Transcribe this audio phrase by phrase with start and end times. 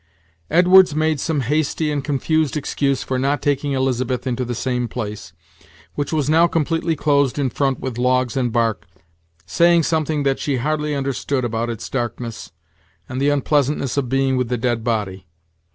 [0.49, 5.31] Edwards made some hasty and confused excuse for not taking Elizabeth into the same place,
[5.93, 8.87] which was now completely closed in front with logs and bark,
[9.45, 12.51] saying some thing that she hardly understood about its darkness,
[13.07, 15.27] and the unpleasantness of being with the dead body.